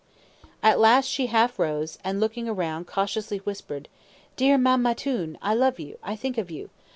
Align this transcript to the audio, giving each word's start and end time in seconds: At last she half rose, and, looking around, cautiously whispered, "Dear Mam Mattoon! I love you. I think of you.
At 0.63 0.79
last 0.79 1.05
she 1.05 1.27
half 1.27 1.59
rose, 1.59 1.99
and, 2.03 2.19
looking 2.19 2.49
around, 2.49 2.87
cautiously 2.87 3.37
whispered, 3.37 3.87
"Dear 4.35 4.57
Mam 4.57 4.81
Mattoon! 4.81 5.37
I 5.43 5.53
love 5.53 5.79
you. 5.79 5.99
I 6.01 6.15
think 6.15 6.39
of 6.39 6.49
you. 6.49 6.71